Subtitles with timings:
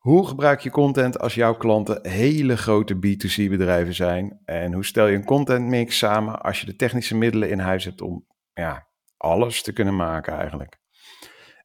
[0.00, 4.40] Hoe gebruik je content als jouw klanten hele grote B2C bedrijven zijn?
[4.44, 7.84] En hoe stel je een content mix samen als je de technische middelen in huis
[7.84, 8.86] hebt om ja,
[9.16, 10.78] alles te kunnen maken eigenlijk?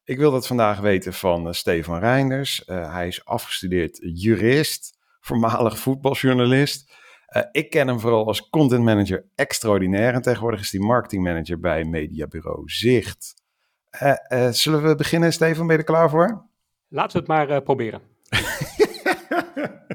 [0.04, 2.62] Ik wil dat vandaag weten van uh, Stefan Reinders.
[2.66, 6.94] Uh, hij is afgestudeerd jurist, voormalig voetbaljournalist.
[7.36, 11.60] Uh, ik ken hem vooral als content manager extraordinair en tegenwoordig is hij marketing manager
[11.60, 13.34] bij mediabureau Zicht.
[14.50, 15.66] zullen we beginnen, Stefan?
[15.66, 16.48] Ben je er klaar voor?
[16.88, 18.15] Laten we het maar proberen.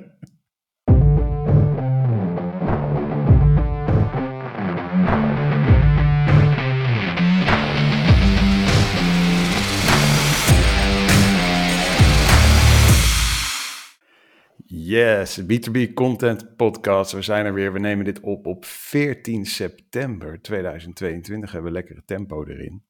[14.91, 17.11] Yes, B2B Content Podcast.
[17.11, 17.73] We zijn er weer.
[17.73, 21.49] We nemen dit op op 14 september 2022.
[21.49, 22.83] We hebben lekkere tempo erin.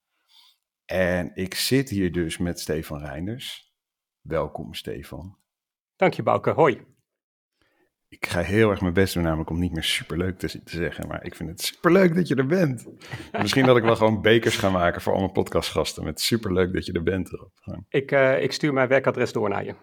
[0.85, 3.73] En ik zit hier dus met Stefan Reinders.
[4.21, 5.40] Welkom, Stefan.
[6.01, 6.49] Dank je, Bouke.
[6.49, 6.81] Hoi.
[8.07, 11.07] Ik ga heel erg mijn best doen, namelijk om niet meer superleuk te, te zeggen.
[11.07, 12.87] Maar ik vind het superleuk dat je er bent.
[13.41, 16.03] Misschien dat ik wel gewoon bekers ga maken voor alle podcastgasten.
[16.03, 17.33] Met superleuk dat je er bent.
[17.33, 17.51] Erop.
[17.89, 19.75] Ik, uh, ik stuur mijn werkadres door naar je.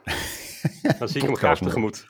[0.99, 2.07] Dan zie ik hem graag tegemoet.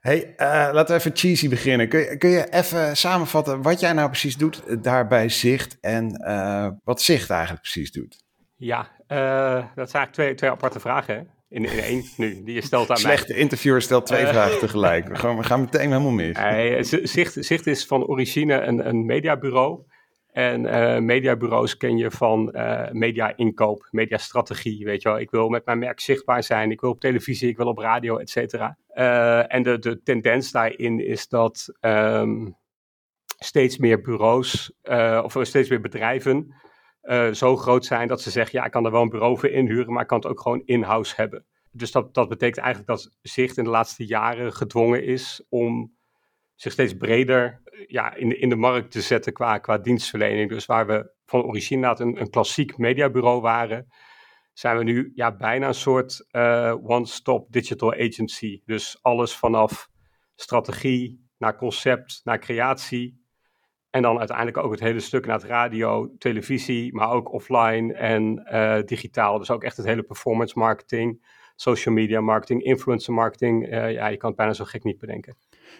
[0.00, 1.88] Hey, uh, laten we even cheesy beginnen.
[1.88, 6.68] Kun je, kun je even samenvatten wat jij nou precies doet daarbij Zicht en uh,
[6.84, 8.24] wat Zicht eigenlijk precies doet?
[8.56, 11.22] Ja, dat zijn eigenlijk twee, twee aparte vragen hè?
[11.50, 13.16] In, in één nu, die je stelt aan Slechte mij.
[13.16, 15.08] Slechte interviewer stelt twee uh, vragen tegelijk.
[15.08, 16.38] We gaan, we gaan meteen helemaal mis.
[16.38, 19.82] Uh, Zicht, Zicht is van origine een, een mediabureau.
[20.32, 22.54] En uh, mediabureaus ken je van
[22.92, 24.84] media-inkoop, mediastrategie.
[24.84, 26.70] Weet je wel, ik wil met mijn merk zichtbaar zijn.
[26.70, 28.76] Ik wil op televisie, ik wil op radio, et cetera.
[29.48, 32.56] En de, de tendens daarin is dat um,
[33.38, 34.72] steeds meer bureaus,
[35.22, 36.54] of steeds meer bedrijven
[37.02, 39.48] uh, zo groot zijn dat ze zeggen, ja, ik kan er wel een bureau voor
[39.48, 41.46] inhuren, maar ik kan het ook gewoon in-house hebben.
[41.72, 45.96] Dus dat, dat betekent eigenlijk dat Zicht in de laatste jaren gedwongen is om
[46.54, 50.48] zich steeds breder ja, in, de, in de markt te zetten qua, qua dienstverlening.
[50.48, 53.88] Dus waar we van origine een, een klassiek mediabureau waren,
[54.52, 58.60] zijn we nu ja, bijna een soort uh, one-stop digital agency.
[58.64, 59.88] Dus alles vanaf
[60.34, 63.19] strategie naar concept, naar creatie,
[63.90, 68.48] en dan uiteindelijk ook het hele stuk naar het radio, televisie, maar ook offline en
[68.52, 69.38] uh, digitaal.
[69.38, 73.72] Dus ook echt het hele performance marketing, social media marketing, influencer marketing.
[73.72, 75.36] Uh, ja, je kan het bijna zo gek niet bedenken.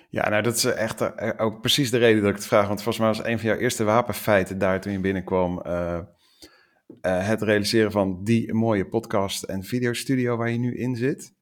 [0.09, 2.67] Ja, nou dat is echt uh, ook precies de reden dat ik het vraag.
[2.67, 5.63] Want volgens mij was een van jouw eerste wapenfeiten daar toen je binnenkwam...
[7.01, 11.35] het realiseren van die mooie podcast en videostudio waar je nu in zit.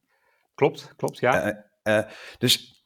[0.54, 1.64] Klopt, klopt, ja.
[2.38, 2.77] dus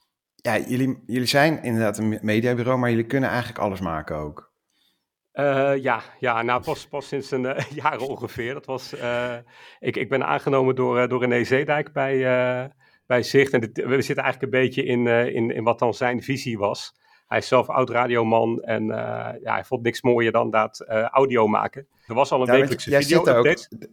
[0.43, 4.51] ja, jullie, jullie zijn inderdaad een mediabureau, maar jullie kunnen eigenlijk alles maken ook.
[5.35, 8.55] Uh, ja, ja, nou pas, pas sinds een uh, jaar ongeveer.
[8.55, 9.35] Dat was, uh,
[9.79, 12.19] ik, ik ben aangenomen door, door René Zeedijk bij,
[13.07, 13.53] bij Zicht.
[13.53, 17.01] En dit, we zitten eigenlijk een beetje in, in, in wat dan zijn visie was.
[17.27, 18.87] Hij is zelf oud-radioman en
[19.43, 21.87] ja, hij vond niks mooier dan dat audio maken.
[22.07, 23.45] Er was al een ja, wekelijkse jij video zit daar ook,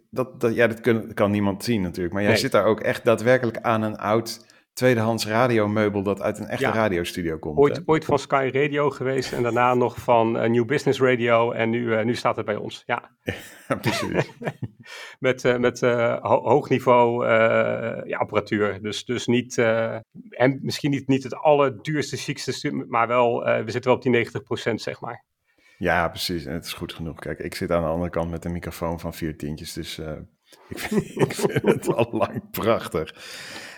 [0.09, 2.13] dat, dat, Ja, dat kun, kan niemand zien natuurlijk.
[2.13, 2.41] Maar jij nee.
[2.41, 4.45] zit daar ook echt daadwerkelijk aan een oud
[4.79, 6.71] tweedehands radiomeubel dat uit een echte ja.
[6.71, 7.57] radiostudio komt.
[7.57, 11.69] Ooit, ooit, van Sky Radio geweest en daarna nog van uh, New Business Radio en
[11.69, 12.83] nu, uh, nu staat het bij ons.
[12.85, 13.11] Ja,
[13.67, 14.31] ja precies.
[15.19, 17.27] met uh, met ho hoog niveau
[18.07, 18.81] ja, apparatuur.
[18.81, 23.95] Dus, dus niet, en misschien niet, niet het allerduurste, chicste, maar wel, we zitten wel
[23.95, 24.29] op die
[24.71, 25.25] 90% zeg maar.
[25.77, 26.45] Ja, precies.
[26.45, 27.19] En het is goed genoeg.
[27.19, 30.01] Kijk, ik zit aan de andere kant met een microfoon van vier tientjes, dus
[30.67, 33.13] ik, vind, ik vind het al lang prachtig.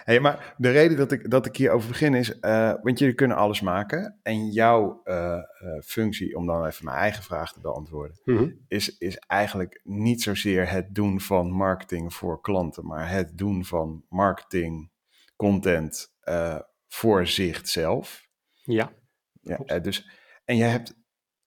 [0.03, 3.37] Hey, maar de reden dat ik, dat ik hierover begin is, uh, want jullie kunnen
[3.37, 4.19] alles maken.
[4.23, 8.65] En jouw uh, uh, functie, om dan even mijn eigen vraag te beantwoorden, mm -hmm.
[8.67, 14.05] is, is eigenlijk niet zozeer het doen van marketing voor klanten, maar het doen van
[14.09, 14.91] marketing,
[15.35, 16.13] content
[16.87, 18.27] voor zichzelf.
[18.53, 18.91] Ja.
[19.41, 20.09] ja dus,
[20.45, 20.95] en jij hebt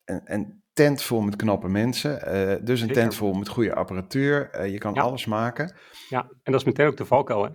[0.05, 4.67] een, een tent vol met knappe mensen, dus een tent vol met goede apparatuur.
[4.67, 5.03] je kan ja.
[5.03, 5.75] alles maken.
[6.09, 7.51] Ja, en dat is meteen ook de valkuil, hè?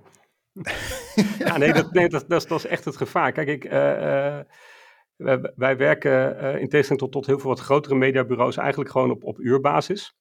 [1.46, 3.32] ja, nee, dat, dat, dat, is, echt het gevaar.
[3.32, 4.40] Kijk, ik, uh, uh,
[5.16, 9.12] wij, wij, werken uh, in tegenstelling tot, tot heel veel wat grotere mediabureaus eigenlijk gewoon
[9.12, 10.18] op, op uurbasis.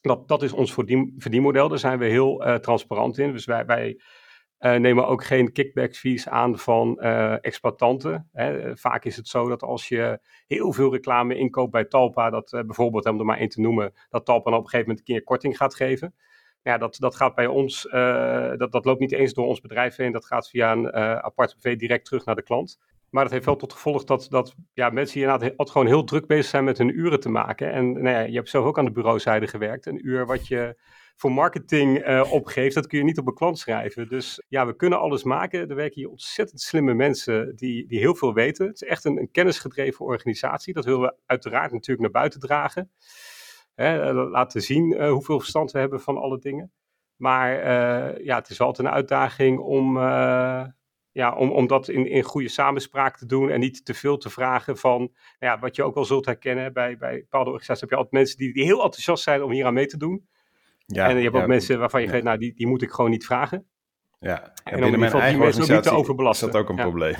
[0.00, 3.32] Dat, dat is ons verdien, verdienmodel, daar zijn we heel transparant in.
[3.32, 4.00] Dus wij, wij
[4.78, 7.00] nemen ook geen kickback fees aan van
[7.40, 8.28] exploitanten.
[8.32, 8.76] Hè.
[8.76, 13.06] Vaak is het zo dat als je heel veel reclame inkoopt bij Talpa, dat bijvoorbeeld,
[13.06, 15.24] om er maar één te noemen, dat Talpa dan op een gegeven moment een keer
[15.24, 16.14] korting gaat geven
[16.62, 19.96] ja, dat, dat gaat bij ons, uh, dat, dat loopt niet eens door ons bedrijf
[19.96, 20.12] heen.
[20.12, 22.78] Dat gaat via een uh, apart BV direct terug naar de klant.
[23.10, 26.26] Maar dat heeft wel tot gevolg dat, dat ja, mensen hier inderdaad gewoon heel druk
[26.26, 27.72] bezig zijn met hun uren te maken.
[27.72, 29.86] En nou ja, je hebt zelf ook aan de bureauzijde gewerkt.
[29.86, 30.76] Een uur wat je
[31.16, 34.08] voor marketing uh, opgeeft, dat kun je niet op een klant schrijven.
[34.08, 35.68] Dus ja, we kunnen alles maken.
[35.68, 38.66] Er werken hier ontzettend slimme mensen die, die heel veel weten.
[38.66, 40.74] Het is echt een, een kennisgedreven organisatie.
[40.74, 42.90] Dat willen we uiteraard natuurlijk naar buiten dragen.
[43.82, 46.72] Hè, laten zien uh, hoeveel verstand we hebben van alle dingen.
[47.16, 49.98] Maar uh, ja, het is altijd een uitdaging om
[51.12, 54.30] ja, om, om dat in, in goede samenspraak te doen en niet te veel te
[54.30, 57.90] vragen van, nou ja, wat je ook wel zult herkennen bij, bij bepaalde organisaties, heb
[57.90, 60.28] je altijd mensen die, die heel enthousiast zijn om hier aan mee te doen.
[60.86, 62.12] Ja, en je hebt ook mensen waarvan je ja.
[62.12, 63.66] weet, nou, die, die moet ik gewoon niet vragen.
[64.18, 66.46] Ja, en, en binnen mijn eigen organisatie te overbelasten.
[66.46, 67.14] is dat ook een probleem.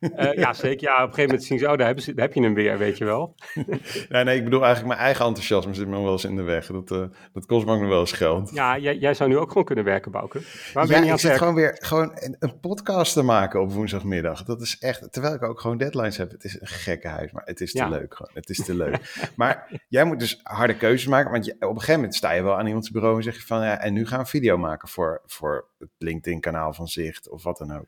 [0.00, 0.88] Uh, ja, zeker.
[0.88, 2.54] Ja, op een gegeven moment zien ze, oh, daar, hebben ze, daar heb je hem
[2.54, 3.34] weer, weet je wel.
[4.08, 6.42] ja, nee, ik bedoel eigenlijk mijn eigen enthousiasme zit me nog wel eens in de
[6.42, 6.66] weg.
[6.66, 8.50] Dat, uh, dat kost me ook nog wel eens geld.
[8.54, 10.40] Ja, jij, jij zou nu ook gewoon kunnen werken, Bouke.
[10.72, 14.44] Waar ben je ik zit gewoon weer gewoon een, een, podcast te maken op woensdagmiddag.
[14.44, 16.30] Dat is echt, terwijl ik ook gewoon deadlines heb.
[16.30, 17.88] Het is een gekke huis, maar het is te ja.
[17.88, 18.30] leuk gewoon.
[18.34, 19.30] Het is te leuk.
[19.36, 22.42] maar jij moet dus harde keuzes maken, want je, op een gegeven moment sta je
[22.42, 24.58] wel aan iemands bureau en zeg je van, ja, en nu gaan we een video
[24.58, 27.86] maken voor, voor het LinkedIn-kanaal van Zicht of wat dan ook.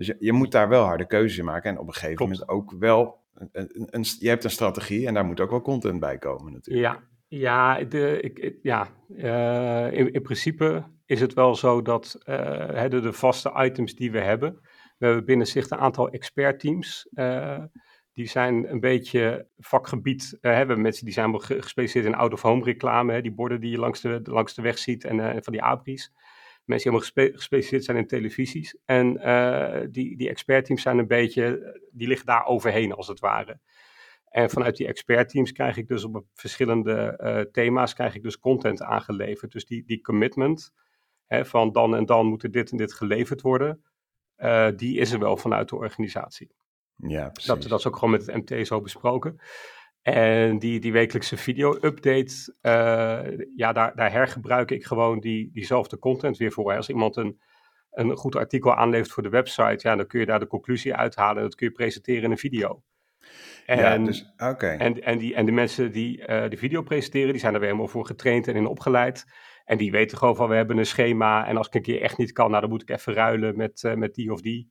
[0.00, 1.70] Dus je, je moet daar wel harde keuzes in maken.
[1.70, 2.32] En op een gegeven Klopt.
[2.32, 3.24] moment ook wel.
[3.34, 6.52] Een, een, een, je hebt een strategie en daar moet ook wel content bij komen,
[6.52, 6.86] natuurlijk.
[6.86, 12.88] Ja, ja, de, ik, ja uh, in, in, principe is het wel zo dat uh,
[12.88, 14.58] de, de, vaste items die we hebben.
[14.98, 17.08] We hebben binnen zich een aantal expertteams.
[17.12, 17.64] Uh,
[18.12, 20.38] die zijn een beetje vakgebied.
[20.40, 23.12] Hebben mensen die zijn gespecialiseerd in out-of-home reclame.
[23.12, 26.12] Hè, die borden die je langs de, langs de weg ziet en van die abris
[26.64, 28.76] mensen die helemaal gespecialiseerd zijn in televisies.
[28.84, 33.60] En uh, die, die expertteams zijn een beetje, die liggen daar overheen als het ware.
[34.30, 38.82] En vanuit die expertteams krijg ik dus op verschillende uh, thema's krijg ik dus content
[38.82, 39.52] aangeleverd.
[39.52, 40.72] Dus die, die commitment
[41.26, 43.84] hè, van dan en dan moet er dit en dit geleverd worden,
[44.38, 46.50] uh, die is er wel vanuit de organisatie.
[46.96, 47.50] Ja, precies.
[47.50, 49.40] Dat, dat is ook gewoon met het MT zo besproken.
[50.02, 56.36] En die, die wekelijkse video-update, uh, ja, daar, daar hergebruik ik gewoon die, diezelfde content
[56.36, 56.76] weer voor.
[56.76, 57.40] Als iemand een,
[57.90, 61.36] een goed artikel aanlevert voor de website, ja, dan kun je daar de conclusie uithalen
[61.36, 62.82] en dat kun je presenteren in een video.
[63.66, 64.76] En, ja, dus, okay.
[64.76, 67.68] en, en, die, en de mensen die uh, de video presenteren, die zijn er weer
[67.68, 69.24] helemaal voor getraind en in opgeleid.
[69.64, 72.18] En die weten gewoon van, we hebben een schema en als ik een keer echt
[72.18, 74.70] niet kan, nou, dan moet ik even ruilen met, uh, met die of die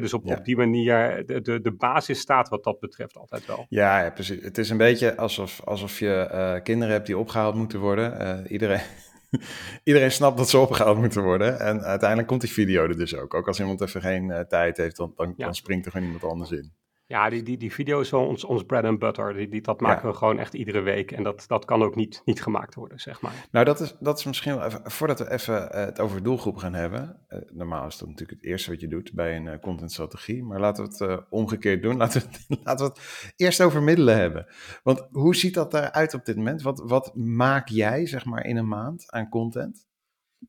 [0.00, 3.66] dus op, op die manier, de, de, de basis staat wat dat betreft altijd wel.
[3.68, 4.42] Ja, ja precies.
[4.42, 8.20] Het is een beetje alsof, alsof je uh, kinderen hebt die opgehaald moeten worden.
[8.20, 8.80] Uh, iedereen,
[9.84, 11.60] iedereen snapt dat ze opgehaald moeten worden.
[11.60, 13.34] En uiteindelijk komt die video er dus ook.
[13.34, 15.44] Ook als iemand even geen uh, tijd heeft, dan, dan, ja.
[15.44, 16.72] dan springt er gewoon iemand anders in.
[17.06, 19.34] Ja, die, die, die video is wel ons, ons bread and butter.
[19.34, 21.12] Die, die, dat maken we gewoon echt iedere week.
[21.12, 23.46] En dat, dat kan ook niet, niet gemaakt worden, zeg maar.
[23.50, 24.90] Nou, dat is, dat is misschien wel even...
[24.90, 27.26] Voordat we even uh, het over doelgroep gaan hebben.
[27.28, 30.44] Uh, normaal is dat natuurlijk het eerste wat je doet bij een uh, contentstrategie.
[30.44, 31.96] Maar laten we het omgekeerd doen.
[31.96, 34.46] Laten we, het, laten we het eerst over middelen hebben.
[34.82, 36.62] Want hoe ziet dat eruit op dit moment?
[36.62, 39.86] Wat, wat maak jij, zeg maar, in een maand aan content?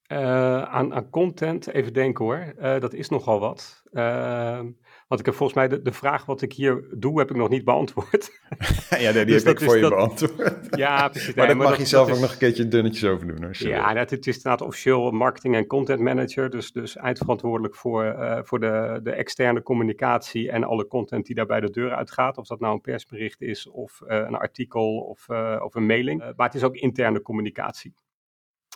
[0.08, 2.54] aan, aan content, even denken hoor.
[2.80, 3.84] dat is nogal wat.
[3.92, 4.72] Ehm,
[5.15, 7.50] want ik heb volgens mij de, de vraag wat ik hier doe, heb ik nog
[7.50, 8.39] niet beantwoord.
[8.89, 10.53] ja, nee, die dus heb ik voor je beantwoord.
[10.75, 11.33] Ja, precies.
[11.33, 13.44] maar daar mag je zelf ook nog een keertje dunnetjes over doen.
[13.44, 13.56] Hoor.
[13.57, 16.50] Ja, net, het is inderdaad officieel marketing en content manager.
[16.50, 21.45] Dus, dus eindverantwoordelijk voor, uh, voor de, de externe communicatie en alle content die daar
[21.45, 22.38] bij de deur uitgaat.
[22.38, 26.19] Of dat nou een persbericht is of uh, een artikel of, uh, of een mailing.
[26.19, 27.94] maar het is ook interne communicatie.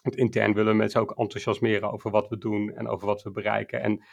[0.04, 3.82] Want intern willen mensen ook enthousiasmeren over wat we doen en over wat we bereiken.
[3.82, 4.04] En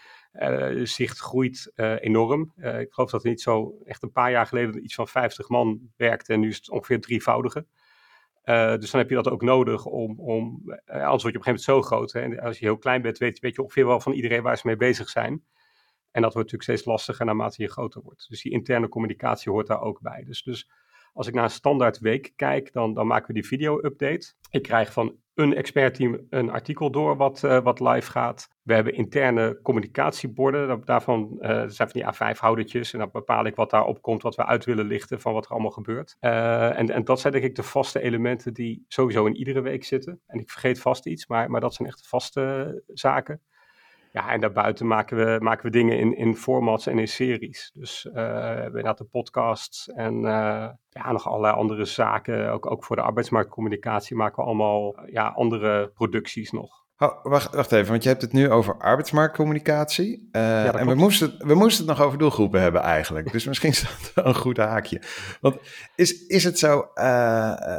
[0.83, 2.53] zicht groeit uh, enorm.
[2.57, 5.49] Uh, ik geloof dat er niet zo echt een paar jaar geleden iets van 50
[5.49, 7.67] man werkte en nu is het ongeveer drievoudige.
[8.79, 11.63] dus dan heb je dat ook nodig om, om anders word je op een gegeven
[11.63, 12.13] moment zo groot.
[12.13, 14.57] Hè, en als je heel klein bent, weet, weet je ongeveer wel van iedereen waar
[14.59, 15.45] ze mee bezig zijn.
[16.11, 18.27] En dat wordt natuurlijk steeds lastiger naarmate je groter wordt.
[18.29, 20.25] Dus die interne communicatie hoort daar ook bij.
[20.25, 20.71] Dus, dus
[21.13, 24.35] als ik naar een standaard week kijk, dan, dan maken we die video-update.
[24.51, 28.49] Ik krijg van een expertteam een artikel door wat, uh, wat live gaat.
[28.63, 30.83] We hebben interne communicatieborden.
[30.85, 32.93] Daarvan uh, zijn van die A5-houdertjes.
[32.93, 35.51] En dan bepaal ik wat daarop komt, wat we uit willen lichten van wat er
[35.51, 36.17] allemaal gebeurt.
[36.21, 39.85] Uh, en, en dat zijn denk ik de vaste elementen die sowieso in iedere week
[39.85, 40.21] zitten.
[40.27, 43.41] En ik vergeet vast iets, maar, maar dat zijn echt vaste zaken.
[44.17, 47.71] Ja, en daarbuiten maken we, maken we dingen in, in formats en in series.
[47.75, 52.53] Dus uh, we hebben inderdaad de podcasts en uh, ja, nog allerlei andere zaken.
[52.53, 56.85] Ook, ook voor de arbeidsmarktcommunicatie maken we allemaal ja, andere producties nog.
[56.99, 60.29] Oh, wacht, wacht even, want je hebt het nu over arbeidsmarktcommunicatie.
[60.33, 63.33] Uh, ja, en we moesten, we moesten het nog over doelgroepen hebben eigenlijk.
[63.33, 65.03] Dus misschien is dat een goed haakje.
[65.41, 65.57] Want
[65.95, 66.89] is, is het zo,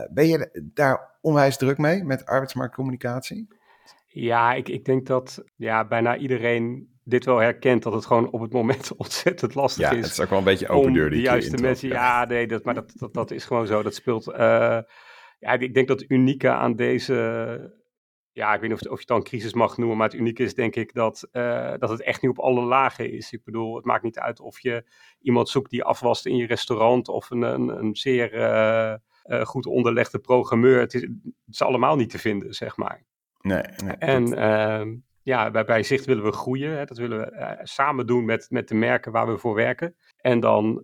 [0.09, 3.47] ben je daar onwijs druk mee met arbeidsmarktcommunicatie?
[4.21, 8.41] Ja, ik, ik denk dat ja, bijna iedereen dit wel herkent, dat het gewoon op
[8.41, 10.03] het moment ontzettend lastig ja, is.
[10.03, 11.89] het is ook wel een beetje open deur die de juiste mensen.
[11.89, 13.83] Ja, nee, dat, maar dat, dat, dat is gewoon zo.
[13.83, 14.27] Dat speelt.
[14.27, 14.35] Uh,
[15.39, 17.75] ja, ik denk dat het unieke aan deze
[18.37, 20.43] ja, ik weet niet of, of je het dan crisis mag noemen, maar het unieke
[20.43, 23.31] is denk ik dat, uh, dat het echt niet op alle lagen is.
[23.31, 24.85] Ik bedoel, het maakt niet uit of je
[25.19, 30.19] iemand zoekt die afwast in je restaurant of een, een, een zeer uh, goed onderlegde
[30.19, 30.79] programmeur.
[30.79, 31.11] Het is, het
[31.47, 33.05] is, allemaal niet te vinden, zeg maar.
[33.47, 36.77] Nee, nee en ehm, ja, bij, bij Zicht willen we groeien.
[36.77, 36.85] Hè.
[36.85, 39.95] Dat willen we samen doen met, met de merken waar we voor werken.
[40.17, 40.83] En dan,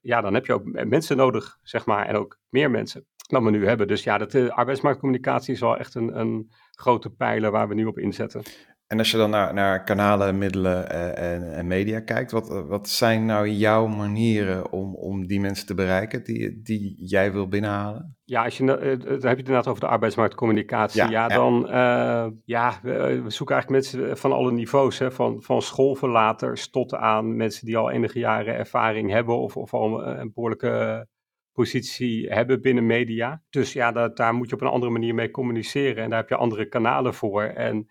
[0.00, 3.50] ja, dan heb je ook mensen nodig, zeg maar, en ook meer mensen dan we
[3.50, 3.88] nu hebben.
[3.88, 7.98] Dus ja, de arbeidsmarktcommunicatie is wel echt een, een grote pijler waar we nu op
[7.98, 8.42] inzetten.
[8.86, 12.88] En als je dan naar, naar kanalen, middelen eh, en, en, media kijkt, wat, wat
[12.88, 18.16] zijn nou jouw manieren om, om die mensen te bereiken die, die jij wil binnenhalen?
[18.24, 21.02] Ja, als je, dan heb je het inderdaad over de arbeidsmarktcommunicatie.
[21.02, 24.98] Ja, ja dan uh, ja, we, we, zoeken eigenlijk mensen van alle niveaus.
[24.98, 29.74] Hè, van, van schoolverlaters tot aan mensen die al enige jaren ervaring hebben of, of
[29.74, 31.06] al een behoorlijke
[31.52, 33.42] positie hebben binnen media.
[33.50, 36.28] Dus ja, dat, daar moet je op een andere manier mee communiceren en daar heb
[36.28, 37.42] je andere kanalen voor.
[37.42, 37.88] En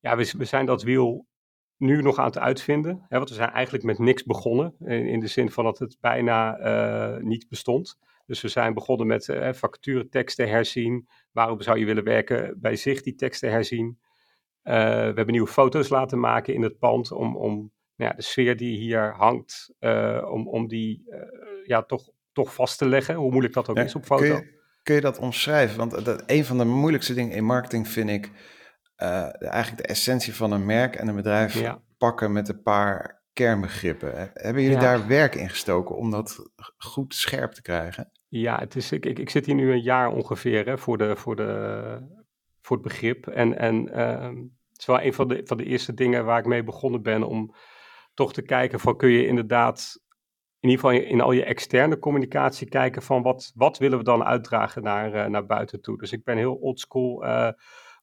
[0.00, 1.26] ja, we, we zijn dat wiel
[1.76, 3.06] nu nog aan het uitvinden.
[3.08, 4.74] Hè, want we zijn eigenlijk met niks begonnen.
[4.78, 7.98] In, in de zin van dat het bijna uh, niet bestond.
[8.26, 11.08] Dus we zijn begonnen met uh, vacatureteksten herzien.
[11.32, 13.98] Waarom zou je willen werken bij zich die teksten herzien?
[14.64, 18.22] Uh, we hebben nieuwe foto's laten maken in het pand om, om nou ja, de
[18.22, 19.74] sfeer die hier hangt,
[20.30, 21.04] om, om die
[21.64, 24.22] ja, toch toch vast te leggen, hoe moeilijk dat ook is op foto.
[24.22, 25.78] Kun je, kun je dat omschrijven?
[25.78, 28.30] Want dat, een van de moeilijkste dingen in marketing vind ik
[29.02, 31.82] uh, eigenlijk de essentie van een merk en een bedrijf ja.
[31.98, 34.30] pakken met een paar kernbegrippen.
[34.34, 34.82] Hebben jullie ja.
[34.82, 38.10] daar werk in gestoken om dat goed scherp te krijgen?
[38.28, 41.16] Ja, het is, ik, ik, ik zit hier nu een jaar ongeveer hè, voor, de,
[41.16, 41.82] voor, de,
[42.62, 43.26] voor het begrip.
[43.26, 46.46] En, en uh, het is wel een van de, van de eerste dingen waar ik
[46.46, 47.54] mee begonnen ben om
[48.14, 50.00] toch te kijken van kun je inderdaad
[50.60, 54.24] in ieder geval in al je externe communicatie kijken van wat, wat willen we dan
[54.24, 55.98] uitdragen naar, uh, naar buiten toe.
[55.98, 57.50] Dus ik ben heel oldschool uh,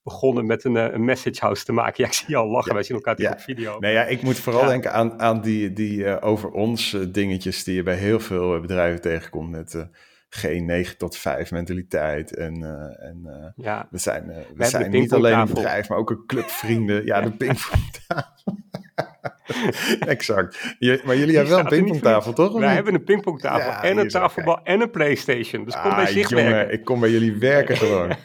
[0.07, 2.03] begonnen met een, een message house te maken.
[2.03, 3.31] Ja, ik zie je al lachen, ja, wij zien elkaar ja.
[3.31, 3.79] op video.
[3.79, 4.67] Nee, ja, ik moet vooral ja.
[4.67, 9.01] denken aan, aan die, die uh, over ons dingetjes die je bij heel veel bedrijven
[9.01, 9.87] tegenkomt met
[10.29, 12.35] geen 9 tot 5 mentaliteit.
[12.35, 13.87] En, uh, en uh, ja.
[13.91, 17.05] we zijn, uh, we, we zijn niet alleen een bedrijf, maar ook een club vrienden.
[17.05, 18.57] Ja, de pingpongtafel.
[19.99, 20.75] exact.
[20.79, 22.59] Je, maar jullie hebben wel een pingpongtafel, toch?
[22.59, 25.65] Wij hebben een pingpongtafel ja, en een tafelbal en een Playstation.
[25.65, 26.73] Dus kom ah, bij zich jongen, werken.
[26.73, 28.15] Ik kom bij jullie werken gewoon.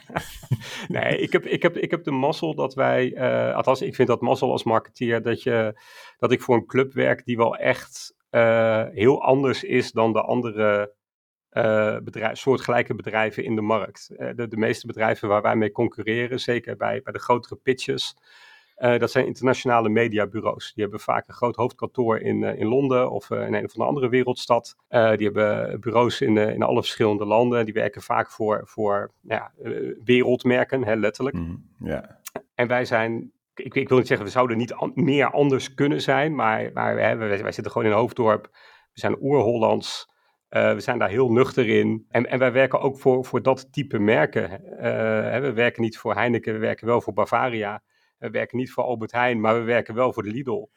[0.88, 4.08] nee, ik heb, ik, heb, ik heb de mazzel dat wij, uh, althans ik vind
[4.08, 5.80] dat mazzel als marketeer, dat, je,
[6.18, 10.22] dat ik voor een club werk die wel echt uh, heel anders is dan de
[10.22, 10.92] andere
[11.52, 14.08] uh, bedrijf, soortgelijke bedrijven in de markt.
[14.08, 18.16] De, de, meeste bedrijven waar wij mee concurreren, zeker bij, bij de grotere pitches,
[18.82, 20.72] uh, dat zijn internationale mediabureaus.
[20.74, 24.08] Die hebben vaak een groot hoofdkantoor in, in Londen of in een of de andere
[24.08, 24.76] wereldstad.
[24.88, 27.64] die hebben bureaus in, in alle verschillende landen.
[27.64, 29.52] Die werken vaak voor, voor ja,
[30.04, 31.36] wereldmerken, hè, letterlijk.
[31.36, 32.04] Mm, yeah.
[32.54, 36.00] En wij zijn ik, ik, wil niet zeggen, we zouden niet an meer anders kunnen
[36.00, 38.48] zijn, maar, maar wij, wij, wij, zitten gewoon in Hoofddorp.
[38.92, 40.10] We zijn oer-Hollands.
[40.50, 42.06] Uh, we zijn daar heel nuchter in.
[42.08, 44.50] En, en wij werken ook voor, voor dat type merken.
[44.52, 47.82] Uh, we werken niet voor Heineken, we werken wel voor Bavaria.
[48.22, 50.68] We werken niet voor Albert Heijn, maar we werken wel voor de Lidl.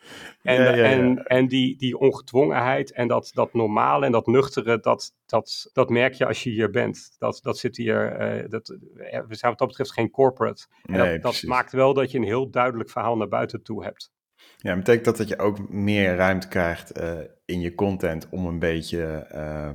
[0.41, 0.83] En, ja, ja, ja.
[0.83, 5.89] en, en die, die ongedwongenheid en dat, dat normale en dat nuchtere, dat, dat, dat
[5.89, 7.15] merk je als je hier bent.
[7.17, 8.67] Dat, dat zit hier, uh, dat,
[9.27, 10.67] we zijn wat dat betreft geen corporate.
[10.83, 13.83] En nee, dat, dat maakt wel dat je een heel duidelijk verhaal naar buiten toe
[13.83, 14.13] hebt.
[14.57, 18.59] Ja, betekent dat dat je ook meer ruimte krijgt uh, in je content om een
[18.59, 19.69] beetje, uh,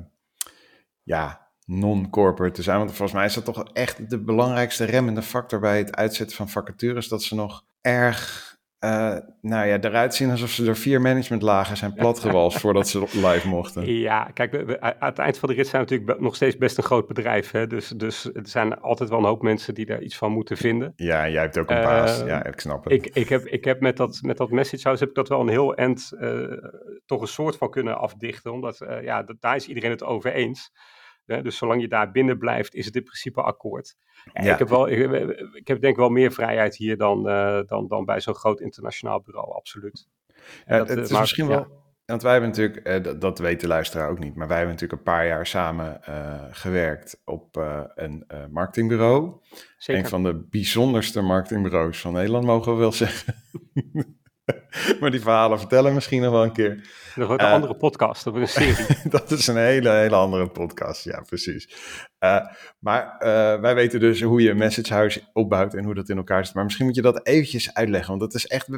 [1.03, 2.79] ja, non-corporate te zijn?
[2.79, 6.49] Want volgens mij is dat toch echt de belangrijkste remmende factor bij het uitzetten van
[6.49, 8.51] vacatures, dat ze nog erg
[8.85, 13.49] uh, nou ja, eruit zien alsof ze door vier managementlagen zijn platgewalst voordat ze live
[13.49, 13.95] mochten.
[13.95, 16.57] Ja, kijk, we, we, aan het eind van de rit zijn we natuurlijk nog steeds
[16.57, 17.51] best een groot bedrijf.
[17.51, 17.67] Hè?
[17.67, 20.93] Dus, dus er zijn altijd wel een hoop mensen die daar iets van moeten vinden.
[20.97, 22.21] Ja, jij hebt ook een baas.
[22.21, 22.93] Uh, ja, ik snap het.
[22.93, 25.41] Ik, ik heb, ik heb met, dat, met dat message house heb ik dat wel
[25.41, 26.47] een heel end uh,
[27.07, 28.53] toch een soort van kunnen afdichten.
[28.53, 30.73] Omdat ja, dat, daar is iedereen het over eens.
[31.39, 33.97] Dus zolang je daar binnen blijft, is het in principe akkoord.
[34.33, 34.53] Ja.
[34.53, 35.11] Ik, heb wel, ik,
[35.53, 38.61] ik, heb denk ik wel meer vrijheid hier dan, uh, dan, dan bij zo'n groot
[38.61, 40.09] internationaal bureau, absoluut.
[40.67, 41.67] Ja, dat, het is maar, misschien wel,
[42.07, 44.75] want wij hebben natuurlijk, uh, dat, dat, weet de luisteraar ook niet, maar wij hebben
[44.75, 47.57] natuurlijk een paar jaar samen uh, gewerkt op
[47.95, 49.33] een marketingbureau.
[49.77, 50.03] Zeker.
[50.03, 53.35] Een van de bijzonderste marketingbureaus van Nederland, mogen we wel zeggen.
[55.01, 56.89] maar die verhalen vertellen misschien nog wel een keer.
[57.15, 59.09] Dat wordt een uh, andere podcast, dat wordt een serie.
[59.11, 61.69] dat is een hele, hele andere podcast, ja, precies.
[62.21, 62.47] Uh,
[62.79, 66.47] maar uh, wij weten dus hoe je een messagehuis opbouwt en hoe dat in elkaar
[66.47, 66.55] zit.
[66.55, 68.69] Maar misschien moet je dat eventjes uitleggen, want dat is echt...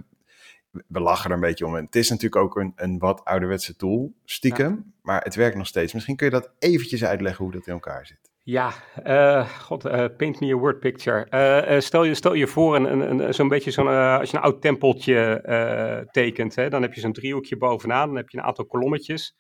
[0.87, 1.77] We lachen er een beetje om.
[1.77, 4.71] En het is natuurlijk ook een, een wat ouderwetse tool, stiekem.
[4.71, 4.93] Ja.
[5.03, 5.93] Maar het werkt nog steeds.
[5.93, 8.32] Misschien kun je dat eventjes uitleggen hoe dat in elkaar zit.
[8.45, 8.73] Ja,
[9.07, 11.27] uh, god, uh, paint me a word picture.
[11.31, 14.43] Uh, stel, je, stel je voor een, een, een zo'n beetje zo'n, als je een
[14.43, 18.67] oud tempeltje tekent, hè, dan heb je zo'n driehoekje bovenaan, dan heb je een aantal
[18.67, 19.37] kolommetjes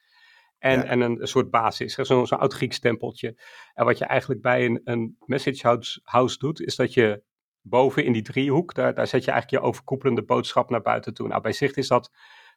[0.59, 3.40] en, en een, soort basis, zo'n zo oud Grieks tempeltje.
[3.75, 7.23] En wat je eigenlijk bij een, een message house, house doet, is dat je
[7.61, 11.28] boven in die driehoek, daar, daar zet je eigenlijk je overkoepelende boodschap naar buiten toe.
[11.28, 12.11] Nou, bij Zicht is dat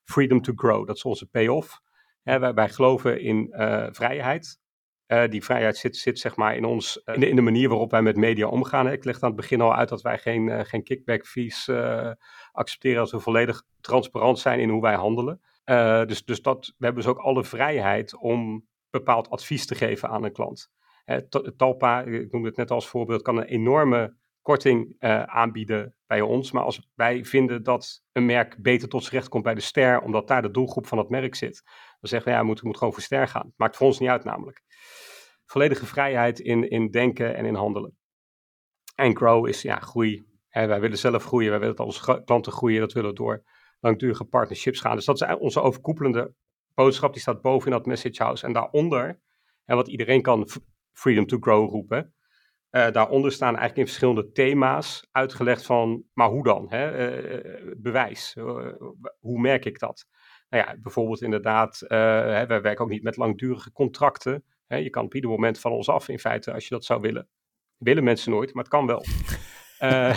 [0.04, 1.82] freedom to grow, dat is onze payoff.
[2.22, 3.54] Hè, wij, geloven in
[3.92, 4.64] vrijheid.
[5.08, 7.70] Uh, die vrijheid zit, zit zeg maar in, ons, uh, in, de, in, de, manier
[7.70, 8.92] waarop wij met media omgaan.
[8.92, 11.70] Ik leg aan het begin al uit dat wij geen, uh, geen kickback fees
[12.52, 15.42] accepteren als we volledig transparant zijn in hoe wij handelen.
[16.08, 20.24] dus dus dat, we hebben dus ook alle vrijheid om bepaald advies te geven aan
[20.24, 20.72] een klant.
[21.58, 24.96] Talpa, ik noemde het net als voorbeeld, kan een enorme korting
[25.26, 26.52] aanbieden bij ons.
[26.52, 30.02] Maar als wij vinden dat een merk beter tot zijn recht komt bij de ster,
[30.02, 31.64] omdat daar de doelgroep van het merk zit,
[32.10, 33.54] dan zeggen we ja, we moeten, moet gewoon voor ster gaan.
[33.56, 34.64] Maakt voor ons niet uit namelijk
[35.46, 37.98] volledige vrijheid in, in denken en in handelen.
[38.96, 40.26] En grow is ja, groei.
[40.50, 43.44] wij willen zelf groeien, wij willen dat onze klanten groeien, dat willen we door
[43.80, 44.96] langdurige partnerships gaan.
[44.96, 46.34] Dus dat is onze overkoepelende
[46.74, 48.46] boodschap, die staat boven in dat message house.
[48.46, 49.20] En daaronder,
[49.66, 50.48] en wat iedereen kan
[50.94, 52.14] freedom to grow roepen,
[52.72, 56.66] uh, daaronder staan eigenlijk in verschillende thema's uitgelegd van, maar hoe dan?
[56.70, 57.16] Hè?
[57.44, 58.68] Uh, bewijs, uh,
[59.20, 60.06] hoe merk ik dat?
[60.56, 65.16] Nou ja, bijvoorbeeld inderdaad, hè, wij werken ook niet met langdurige contracten je kan op
[65.16, 67.28] ieder moment van ons af in feite als je dat zou willen.
[67.78, 69.06] Willen mensen nooit, maar het kan wel.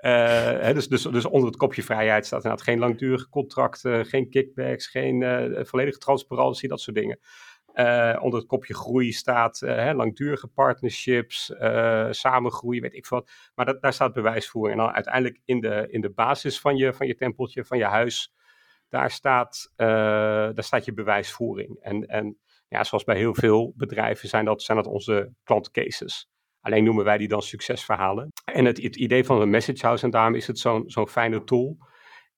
[0.00, 4.86] uh, dus, dus, dus onder het kopje vrijheid staat inderdaad geen langdurige contracten, geen kickbacks,
[4.86, 7.18] geen uh, volledige transparantie, dat soort dingen.
[8.20, 9.60] onder het kopje groei staat
[9.94, 11.52] langdurige partnerships,
[12.10, 13.30] samengroei, weet ik wat.
[13.54, 14.78] Maar dat, daar staat bewijsvoering.
[14.78, 17.84] En dan uiteindelijk in de, in de basis van je, van je tempeltje, van je
[17.84, 18.32] huis,
[18.94, 21.76] daar staat, daar staat je bewijsvoering.
[21.80, 26.28] En, en ja, zoals bij heel veel bedrijven zijn dat, zijn dat onze klantcases.
[26.60, 28.32] Alleen noemen wij die dan succesverhalen.
[28.44, 31.44] En het, het idee van een message house, en daarom is het zo'n zo'n fijne
[31.44, 31.76] tool,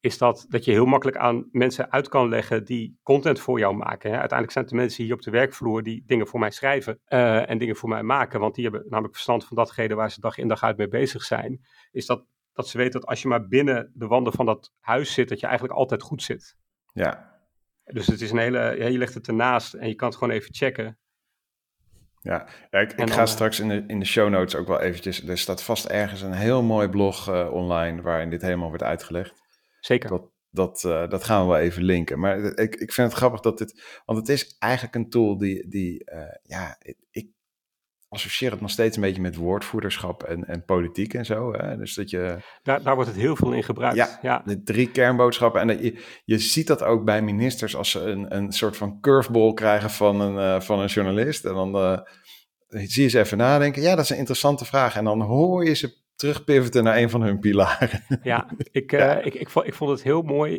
[0.00, 3.74] is dat, dat je heel makkelijk aan mensen uit kan leggen die content voor jou
[3.74, 4.10] maken.
[4.10, 7.50] Uiteindelijk zijn het de mensen hier op de werkvloer die dingen voor mij schrijven uh,
[7.50, 8.40] en dingen voor mij maken.
[8.40, 11.22] Want die hebben namelijk verstand van datgene waar ze dag in dag uit mee bezig
[11.22, 11.60] zijn.
[11.90, 12.24] Is dat,
[12.56, 15.40] dat ze weten dat als je maar binnen de wanden van dat huis zit, dat
[15.40, 16.56] je eigenlijk altijd goed zit.
[16.92, 17.40] Ja,
[17.84, 20.34] dus het is een hele, ja, je legt het ernaast en je kan het gewoon
[20.34, 20.98] even checken.
[22.20, 25.22] Ja, ik, ik ga eh, straks in de, in de show notes ook wel eventjes,
[25.28, 29.42] er staat vast ergens een heel mooi blog uh, online waarin dit helemaal wordt uitgelegd.
[29.80, 30.10] Zeker.
[30.10, 32.18] Dat, dat, uh, dat gaan we wel even linken.
[32.18, 35.68] Maar ik, ik vind het grappig dat dit, want het is eigenlijk een tool die,
[35.68, 36.10] die
[36.42, 36.76] ja,
[37.10, 37.28] ik,
[38.16, 41.52] associeer het nog steeds een beetje met woordvoerderschap en, en politiek en zo.
[41.52, 41.76] Hè?
[41.76, 42.36] Dus dat je...
[42.62, 43.96] Daar, daar wordt het heel veel in gebruikt.
[43.96, 44.42] Ja, ja.
[44.44, 45.60] de drie kernboodschappen.
[45.60, 49.00] En dat je, je ziet dat ook bij ministers als ze een, een soort van
[49.00, 51.44] curveball krijgen van een, uh, van een journalist.
[51.44, 51.98] En dan uh,
[52.68, 53.82] zie je ze even nadenken.
[53.82, 54.96] Ja, dat is een interessante vraag.
[54.96, 58.00] En dan hoor je ze terugpivoten naar een van hun pilaren.
[58.22, 59.18] Ja, ik, uh, ja.
[59.18, 60.54] Ik, ik, vond, ik vond het heel mooi.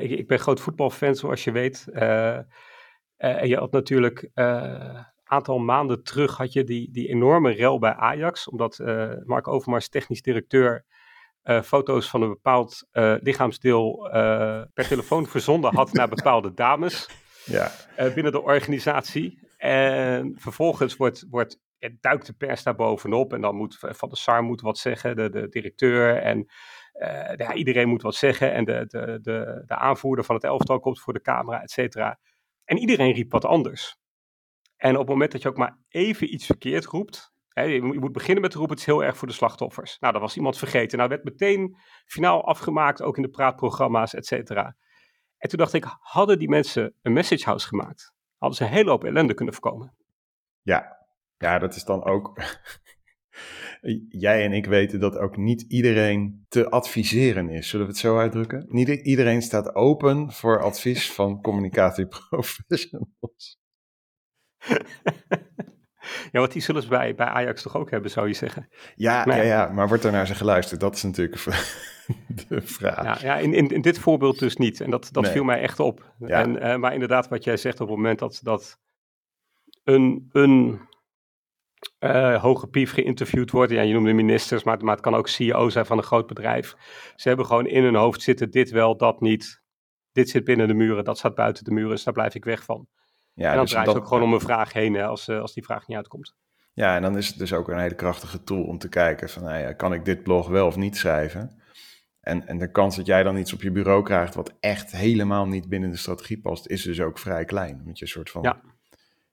[0.00, 1.86] ik, ik ben groot voetbalfan, zoals je weet.
[3.16, 4.30] en je had natuurlijk
[5.24, 8.48] aantal maanden terug had je die, die enorme rel bij Ajax.
[8.48, 10.84] Omdat uh, Mark Overmars, technisch directeur,
[11.44, 14.08] uh, foto's van een bepaald uh, lichaamsdeel
[14.74, 17.08] per telefoon verzonden had naar bepaalde dames
[17.44, 17.70] ja.
[18.14, 19.42] binnen de organisatie.
[19.56, 21.58] En vervolgens wordt, wordt,
[22.00, 25.30] duikt de pers daar bovenop en dan moet Van de Sar moet wat zeggen, de,
[25.30, 26.46] de directeur en
[27.36, 31.00] ja, iedereen moet wat zeggen en de, de, de, de aanvoerder van het elftal komt
[31.00, 32.18] voor de camera, et cetera.
[32.64, 33.98] En iedereen riep wat anders.
[34.76, 38.12] En op het moment dat je ook maar even iets verkeerd roept, hè, je moet
[38.12, 39.98] beginnen met roepen, het is heel erg voor de slachtoffers.
[39.98, 40.98] Nou, dat was iemand vergeten.
[40.98, 44.76] Nou, werd meteen finaal afgemaakt, ook in de praatprogramma's, et cetera.
[45.36, 48.90] En toen dacht ik, hadden die mensen een message house gemaakt, hadden ze een hele
[48.90, 49.96] hoop ellende kunnen voorkomen.
[50.62, 51.06] Ja,
[51.36, 52.32] ja dat is dan ook...
[54.08, 57.68] Jij en ik weten dat ook niet iedereen te adviseren is.
[57.68, 58.66] Zullen we het zo uitdrukken?
[58.68, 63.58] Niet iedereen staat open voor advies van communicatieprofessionals.
[66.32, 68.68] ja, want die zullen ze bij, bij Ajax toch ook hebben, zou je zeggen.
[68.94, 70.80] Ja, ja, ja, maar wordt er naar ze geluisterd?
[70.80, 71.44] Dat is natuurlijk
[72.48, 73.22] de vraag.
[73.22, 74.80] Ja, ja in, in, in dit voorbeeld dus niet.
[74.80, 76.12] En dat, dat viel mij echt op.
[76.20, 78.78] En, uh, maar inderdaad, wat jij zegt op het moment dat, dat
[79.84, 80.80] een, een
[82.00, 83.72] uh, hoge pief geïnterviewd wordt.
[83.72, 86.74] Ja, je noemde ministers, maar, maar het kan ook CEO zijn van een groot bedrijf.
[87.16, 89.62] Ze hebben gewoon in hun hoofd zitten dit wel, dat niet.
[90.12, 92.64] Dit zit binnen de muren, dat staat buiten de muren, dus daar blijf ik weg
[92.64, 92.88] van.
[93.34, 95.40] Ja, en dan dus draait het ook gewoon om een vraag heen hè, als, eh,
[95.40, 96.34] als die vraag niet uitkomt.
[96.72, 99.42] Ja, en dan is het dus ook een hele krachtige tool om te kijken van,
[99.42, 101.62] nou ja, kan ik dit blog wel of niet schrijven?
[102.20, 105.46] En, en de kans dat jij dan iets op je bureau krijgt wat echt helemaal
[105.46, 107.78] niet binnen de strategie past, is dus ook vrij klein.
[107.78, 108.60] Omdat je een soort van, ja,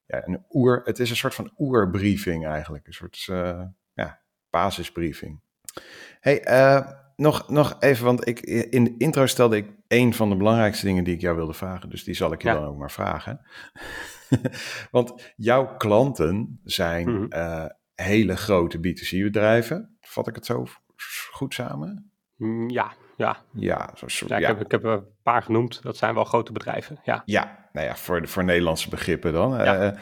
[0.06, 2.88] ja, een oer, het is een soort van oerbriefing eigenlijk.
[2.88, 5.42] Een soort uh, ja, basisbriefing.
[6.20, 10.36] Hey, uh, nog, nog even, want ik, in de intro stelde ik een van de
[10.36, 11.90] belangrijkste dingen die ik jou wilde vragen.
[11.90, 13.42] Dus die zal ik je dan ook maar vragen.
[14.92, 19.98] want jouw klanten zijn uh, hele grote B2C-bedrijven.
[20.02, 20.66] Vat ik het zo
[21.32, 22.12] goed samen?
[22.36, 23.38] Mm, ja, ja.
[23.52, 25.82] Ja, zo, ja, ik, Heb, ik heb een paar genoemd.
[25.84, 27.22] Dat zijn wel grote bedrijven, ja.
[27.26, 29.52] Ja, nou ja, voor, voor Nederlandse begrippen dan.
[29.52, 29.96] Ja.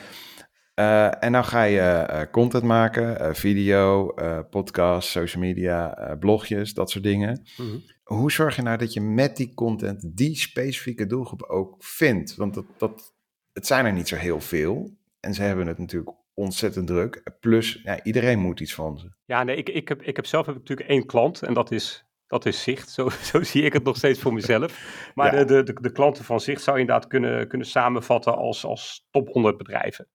[0.76, 4.14] Uh, en nou ga je uh, content maken, video,
[4.50, 7.42] podcast, social media, blogjes, dat soort dingen.
[7.58, 7.84] Mm -hmm.
[8.10, 12.36] Hoe zorg je nou dat je met die content die specifieke doelgroep ook vindt?
[12.36, 13.14] Want dat, dat,
[13.54, 14.98] het zijn er niet zo heel veel.
[15.20, 17.24] En ze hebben het natuurlijk ontzettend druk.
[17.40, 19.10] Plus, ja, iedereen moet iets van ze.
[19.26, 21.72] Ja, nee, ik, ik, heb, ik heb zelf heb ik natuurlijk één klant en dat
[21.72, 22.90] is, dat is Zicht.
[22.90, 24.98] Zo, zo zie ik het nog steeds voor mezelf.
[25.16, 25.44] Maar ja.
[25.44, 29.08] de, de, de, de, klanten van Zicht zou je inderdaad kunnen, kunnen samenvatten als, als
[29.12, 30.08] top 100 bedrijven.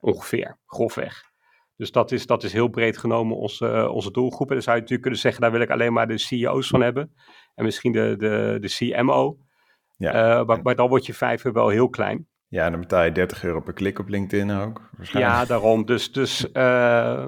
[0.00, 1.34] Ongeveer, grofweg.
[1.76, 4.48] Dus dat is, dat is heel breed genomen onze, uh, onze doelgroep.
[4.48, 6.80] En dan zou je natuurlijk kunnen zeggen, daar wil ik alleen maar de CEO's van
[6.80, 7.14] hebben.
[7.54, 9.38] En misschien de, de, de CMO.
[9.96, 10.38] Ja.
[10.38, 12.28] Uh, maar, maar dan wordt je vijver wel heel klein.
[12.48, 14.90] Ja, en dan betaal je 30 euro per klik op LinkedIn ook.
[15.00, 15.84] Ja, daarom.
[15.84, 17.26] Dus, dus uh,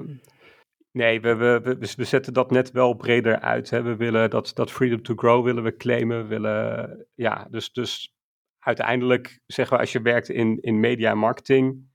[0.91, 3.69] nee, we, we, we, we, zetten dat net wel breder uit.
[3.69, 3.81] Hè.
[3.81, 6.27] We willen dat, dat freedom to grow willen we claimen.
[6.27, 8.13] Willen, ja, dus, dus
[8.59, 11.88] uiteindelijk zeggen we als je werkt in, in media en marketing,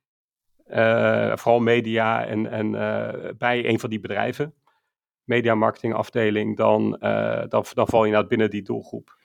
[1.39, 4.55] vooral media en, en uh, bij een van die bedrijven,
[5.25, 9.17] media marketing afdeling, dan, uh, dan, dan val je nou binnen die doelgroep.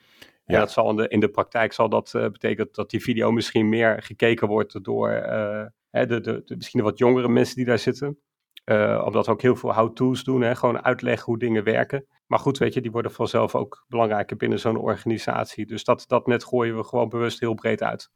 [0.50, 0.56] Ja.
[0.56, 3.32] En dat zal in de, in de praktijk zal dat uh, betekenen dat die video
[3.32, 7.66] misschien meer gekeken wordt door uh, de, de, de, misschien de wat jongere mensen die
[7.66, 8.20] daar zitten.
[8.66, 10.56] Uh, omdat we ook heel veel how-to's doen, hè?
[10.56, 12.06] gewoon uitleggen hoe dingen werken.
[12.28, 15.66] Maar goed, weet je, die worden vanzelf ook belangrijker binnen zo'n organisatie.
[15.66, 18.12] Dus dat, dat net gooien we gewoon bewust heel breed uit.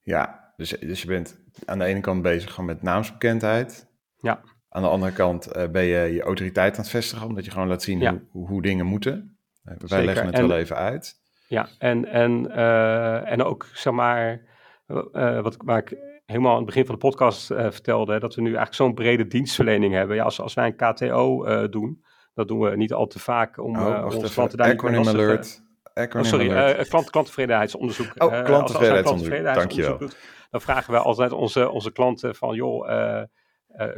[0.00, 3.86] Ja, dus, dus je bent aan de ene kant bezig gewoon met naamsbekendheid.
[4.18, 4.40] Ja.
[4.68, 7.82] Aan de andere kant ben je je autoriteit aan het vestigen, omdat je gewoon laat
[7.82, 8.18] zien ja.
[8.30, 9.36] hoe, hoe, dingen moeten.
[9.62, 10.04] wij Zeker.
[10.04, 11.20] leggen het en, wel even uit.
[11.48, 14.40] Ja, en, en, uh, en ook zeg maar,
[14.86, 18.46] uh, wat waar ik helemaal aan het begin van de podcast vertelde, dat we nu
[18.46, 20.16] eigenlijk zo'n brede dienstverlening hebben.
[20.16, 23.76] Ja, als, als wij een KTO doen, dat doen we niet al te vaak om
[23.76, 25.62] oh, onze klanten daar niet mee alert.
[25.94, 28.12] Oh, sorry, klant, klanttevredenheidsonderzoek.
[28.16, 29.98] Oh, klanttevredenheidsonderzoek, dankjewel.
[29.98, 30.16] Doet,
[30.52, 32.86] dan vragen we altijd onze, onze klanten van, joh,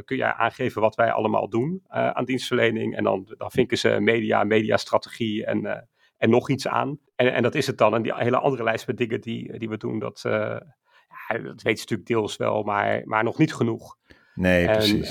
[0.05, 2.95] kun jij aangeven wat wij allemaal doen aan dienstverlening?
[2.95, 5.87] En dan, dan vinken ze media, mediastrategie en
[6.17, 6.99] en nog iets aan.
[7.15, 7.95] En, en dat is het dan.
[7.95, 11.79] En die hele andere lijst met dingen die, die we doen, dat, ja, dat weet
[11.79, 13.97] ze natuurlijk deels wel, maar, maar nog niet genoeg.
[14.33, 15.09] Nee, en, precies.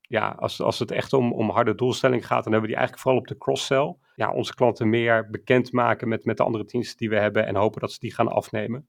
[0.00, 3.02] Ja, als, als het echt om, om harde doelstellingen gaat, dan hebben we die eigenlijk
[3.02, 3.96] vooral op de cross-sell.
[4.14, 7.56] Ja, onze klanten meer bekend maken met, met de andere diensten die we hebben en
[7.56, 8.88] hopen dat ze die gaan afnemen.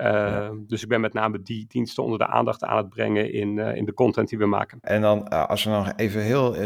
[0.00, 0.52] Uh, ja.
[0.66, 3.76] Dus ik ben met name die diensten onder de aandacht aan het brengen in, uh,
[3.76, 4.78] in de content die we maken.
[4.80, 6.56] En dan, uh, als we nog even heel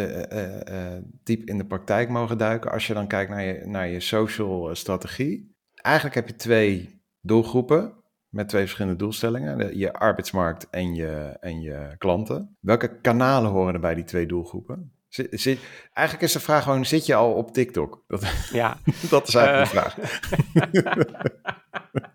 [1.23, 4.75] diep in de praktijk mogen duiken, als je dan kijkt naar je, naar je social
[4.75, 5.53] strategie.
[5.75, 7.93] Eigenlijk heb je twee doelgroepen
[8.29, 12.57] met twee verschillende doelstellingen: je arbeidsmarkt en je, en je klanten.
[12.61, 14.93] Welke kanalen horen er bij die twee doelgroepen?
[15.09, 15.59] Zit, zit,
[15.93, 18.05] eigenlijk is de vraag gewoon: zit je al op TikTok?
[18.07, 18.77] Dat, ja.
[19.11, 19.97] dat is eigenlijk de vraag.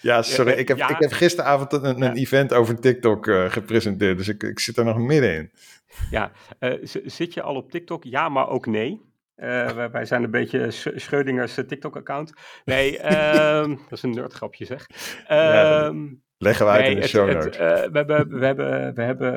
[0.00, 0.52] Ja, sorry.
[0.52, 0.88] Ik heb, ja.
[0.88, 4.84] ik heb gisteravond een, een event over TikTok uh, gepresenteerd, dus ik, ik zit er
[4.84, 5.50] nog middenin.
[6.10, 6.74] Ja, uh,
[7.04, 8.04] zit je al op TikTok?
[8.04, 9.04] Ja, maar ook nee.
[9.36, 12.32] Uh, wij, zijn een beetje Schreudingers TikTok-account.
[12.64, 13.16] Nee,
[13.60, 14.86] um, dat is een nerdgrapje zeg.
[15.30, 15.92] Um, ja,
[16.38, 19.34] leggen we uit nee, in de show het, we hebben, we hebben, we hebben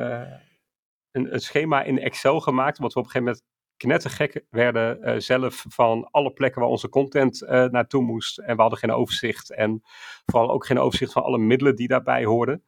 [1.10, 3.49] een, een, schema in Excel gemaakt, wat we op een gegeven moment
[3.80, 8.38] knettergek werden uh, zelf van alle plekken waar onze content uh, naartoe moest.
[8.38, 9.50] En we hadden geen overzicht.
[9.52, 9.82] En
[10.26, 12.64] vooral ook geen overzicht van alle middelen die daarbij hoorden.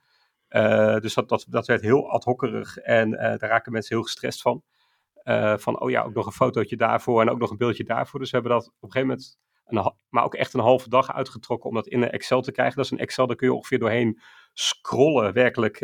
[0.51, 4.42] Uh, dus dat, dat, dat werd heel ad hockerig en daar raken mensen heel gestrest
[4.42, 4.62] van.
[5.59, 8.20] van, oh ja, ook nog een fotootje daarvoor en ook nog een beeldje daarvoor.
[8.20, 9.37] Dus we hebben dat op een gegeven
[9.68, 12.77] moment, maar ook echt een halve dag uitgetrokken om dat in een Excel te krijgen.
[12.77, 14.20] Dat is een Excel, daar kun je ongeveer doorheen
[14.53, 15.77] scrollen, werkelijk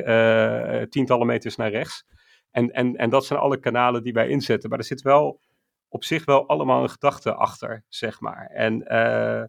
[0.91, 2.07] tientallen meters naar rechts.
[2.51, 4.71] En, en, en dat zijn alle kanalen die wij inzetten.
[4.71, 5.41] Maar er zit wel
[5.89, 8.47] op zich wel allemaal een gedachte achter, zeg maar.
[8.47, 9.43] En uh,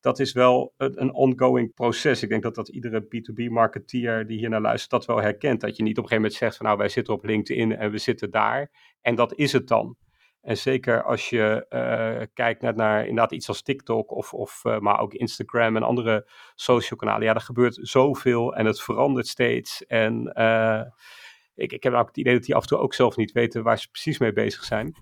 [0.00, 2.22] dat is wel een, ongoing proces.
[2.22, 5.60] Ik denk dat dat iedere B2B-marketeer die hier naar luistert dat wel herkent.
[5.60, 7.90] Dat je niet op een gegeven moment zegt van nou wij zitten op LinkedIn en
[7.90, 8.70] we zitten daar.
[9.00, 9.96] En dat is het dan.
[10.40, 15.00] En zeker als je uh, kijkt naar, inderdaad iets als TikTok of, of uh, maar
[15.00, 17.26] ook Instagram en andere social kanalen.
[17.26, 19.86] Ja, er gebeurt zoveel en het verandert steeds.
[19.86, 20.32] En
[21.56, 23.62] ik, ik heb ook het idee dat die af en toe ook zelf niet weten
[23.62, 24.94] waar ze precies mee bezig zijn.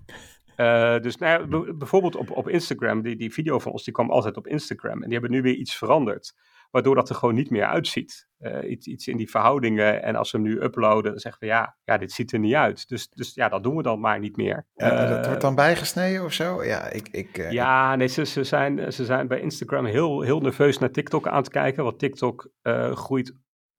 [0.57, 4.11] Uh, dus nou ja, bijvoorbeeld op, op Instagram, die, die video van ons, die kwam
[4.11, 5.01] altijd op Instagram.
[5.01, 6.33] En die hebben nu weer iets veranderd.
[6.75, 8.27] waardoor dat er gewoon niet meer uitziet.
[8.39, 10.03] Uh, iets, iets in die verhoudingen.
[10.03, 12.53] En als we hem nu uploaden, dan zeggen we ja, ja, dit ziet er niet
[12.53, 12.87] uit.
[12.87, 14.65] Dus, dus ja, dat doen we dan maar niet meer.
[14.73, 16.63] Ja, dat wordt dan bijgesneden of zo?
[16.63, 20.77] Ja, ik, ik, ja nee, ze, ze, zijn, ze zijn bij Instagram heel, heel nerveus
[20.77, 21.83] naar TikTok aan het kijken.
[21.83, 22.51] Want TikTok
[22.93, 23.33] groeit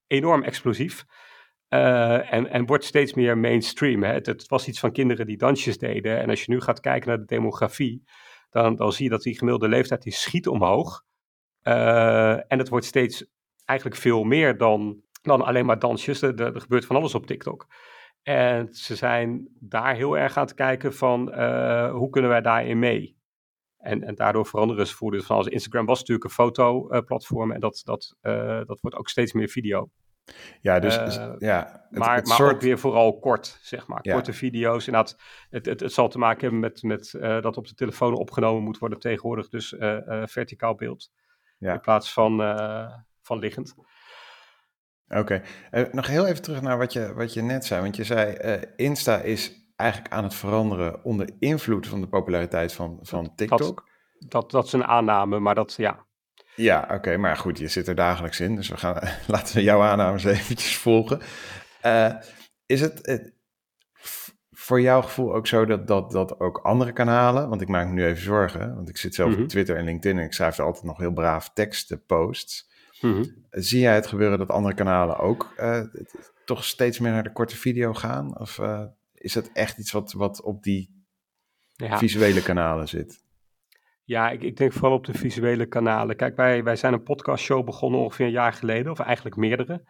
[0.06, 1.04] enorm explosief.
[1.76, 4.02] Uh, en, en wordt steeds meer mainstream.
[4.02, 4.12] Hè.
[4.12, 6.18] Het, was iets van kinderen die dansjes deden.
[6.18, 8.04] En als je nu gaat kijken naar de demografie,
[8.50, 11.04] dan, dan zie je dat die gemiddelde leeftijd die schiet omhoog.
[11.62, 13.26] Uh, en het wordt steeds
[13.64, 16.22] eigenlijk veel meer dan, dan alleen maar dansjes.
[16.22, 17.66] Er, gebeurt van alles op TikTok.
[18.22, 22.78] En ze zijn daar heel erg aan het kijken van uh, hoe kunnen wij daarin
[22.78, 23.16] mee?
[23.76, 25.10] En, en daardoor veranderen ze.
[25.10, 28.16] Dus van als Instagram was natuurlijk een fotoplatform en dat, dat,
[28.66, 29.90] dat wordt ook steeds meer video.
[30.60, 31.86] Ja, dus uh, ja.
[31.90, 34.00] Het, maar, het maar ook weer vooral kort, zeg maar.
[34.00, 34.86] Korte video's.
[34.86, 35.16] Inderdaad,
[35.50, 38.62] het, het, het zal te maken hebben met, met uh, dat op de telefoon opgenomen
[38.62, 39.48] moet worden tegenwoordig.
[39.48, 41.10] Dus uh, verticaal beeld.
[41.58, 41.72] Ja.
[41.72, 42.36] In plaats van,
[43.22, 43.74] van liggend.
[45.08, 45.42] Oké.
[45.70, 45.88] Okay.
[45.92, 47.82] nog heel even terug naar wat je, wat je net zei.
[47.82, 48.36] Want je zei,
[48.76, 53.88] Insta is eigenlijk aan het veranderen onder invloed van de populariteit van, van TikTok.
[54.18, 56.05] Dat, dat, dat is een aanname, maar dat, ja,
[56.56, 59.82] ja, oké, maar goed, je zit er dagelijks in, dus we gaan, laten we jouw
[59.82, 61.20] aannames eventjes volgen.
[61.84, 62.14] Uh,
[62.66, 63.32] is het,
[64.50, 67.92] voor jouw gevoel ook zo dat, dat, dat ook andere kanalen, want ik maak me
[67.92, 69.46] nu even zorgen, want ik zit zelf op mhm.
[69.46, 72.70] Twitter en LinkedIn en ik schrijf er altijd nog heel braaf teksten, posts.
[73.00, 75.82] Mm Zie jij het gebeuren dat andere kanalen ook uh,
[76.44, 78.38] toch steeds meer naar de korte video gaan?
[78.38, 81.04] Of uh, is het echt iets wat, wat op die
[81.72, 81.98] ja.
[81.98, 83.22] visuele kanalen zit?
[84.06, 86.16] Ja, ik, ik, denk vooral op de visuele kanalen.
[86.16, 89.82] Kijk, wij, wij zijn een podcastshow begonnen ongeveer een jaar geleden, of eigenlijk meerdere.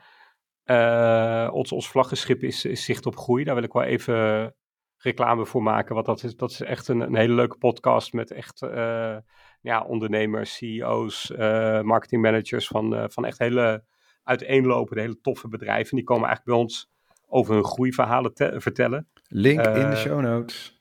[0.65, 3.45] Uh, ons, ons vlaggenschip is, is Zicht op Groei.
[3.45, 4.55] Daar wil ik wel even
[4.97, 5.95] reclame voor maken.
[5.95, 9.17] Want dat is, dat is echt een, een hele leuke podcast met echt uh,
[9.61, 13.85] ja, ondernemers, CEO's, uh, marketingmanagers van, van echt hele
[14.23, 15.97] uiteenlopende, hele toffe bedrijven.
[15.97, 16.91] Die komen eigenlijk bij ons
[17.27, 19.09] over hun groeiverhalen te, vertellen.
[19.29, 20.76] Link in de show notes.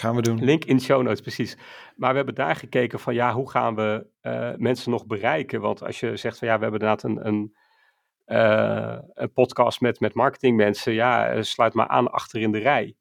[0.00, 0.44] Gaan we doen.
[0.44, 1.56] Link in show notes, precies.
[1.96, 5.60] Maar we hebben daar gekeken van ja, hoe gaan we uh, mensen nog bereiken?
[5.60, 7.54] Want als je zegt van ja, we hebben inderdaad een, een,
[8.26, 12.94] uh, een podcast met, met marketingmensen, ja, eh, sluit maar aan achter in de rij.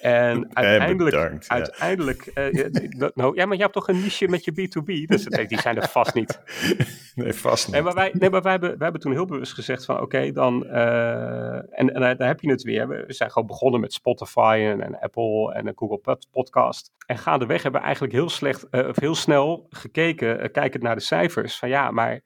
[0.00, 1.54] En uiteindelijk, bedankt, ja.
[1.54, 5.60] uiteindelijk uh, nou, ja, maar je hebt toch een niche met je B2B, dus die
[5.60, 6.40] zijn er vast niet.
[7.14, 7.76] Nee, vast niet.
[7.76, 10.32] En maar wij, nee, maar wij, hebben, wij hebben toen heel bewust gezegd van, oké,
[10.32, 12.88] dan, uh, en, en daar heb je het weer.
[12.88, 16.92] We zijn gewoon begonnen met Spotify en, en Apple en Google Podcast.
[17.06, 21.02] En gaandeweg hebben we eigenlijk heel slecht, uh, of heel snel gekeken, kijkend naar de
[21.02, 22.20] cijfers, van ja, maar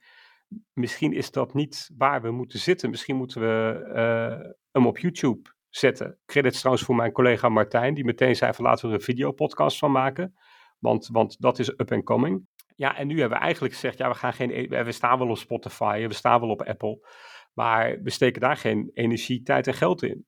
[0.72, 2.90] misschien is dat niet waar we moeten zitten.
[2.90, 6.18] Misschien moeten we hem op YouTube zetten.
[6.26, 9.78] Credits trouwens voor mijn collega Martijn, die meteen zei van laten we er een videopodcast
[9.78, 10.34] van maken.
[10.78, 12.46] Want, want dat is up and coming.
[12.76, 15.28] Ja, en nu hebben we eigenlijk gezegd, ja, we gaan geen, e- we staan wel
[15.28, 17.08] op Spotify, we staan wel op Apple,
[17.52, 20.26] maar we steken daar geen energie, tijd en geld in.